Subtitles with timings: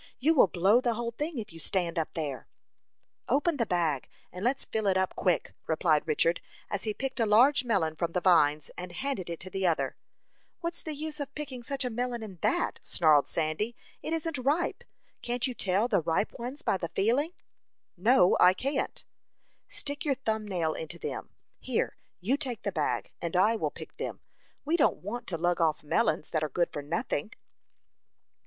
[0.17, 2.47] "You will blow the whole thing if you stand up there."
[3.29, 7.25] "Open the bag, and let's fill it up quick!" replied Richard, as he picked a
[7.27, 9.95] large melon from the vines, and handed it to the other.
[10.59, 13.75] "What's the use of picking such a melon in that?" snarled Sandy.
[14.01, 14.83] "It isn't ripe.
[15.21, 17.33] Can't you tell the ripe ones by the feeling?"
[17.95, 19.05] "No; I can't."
[19.67, 21.29] "Stick your thumb nail into them.
[21.59, 24.21] Here, you take the bag, and I will pick them.
[24.65, 27.33] We don't want to lug off melons that are good for nothing."